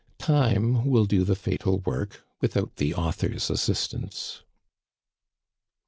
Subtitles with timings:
[0.17, 4.41] Time will do the fatal work without the author's assistance.